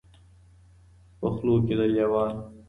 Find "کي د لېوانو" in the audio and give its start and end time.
1.65-2.43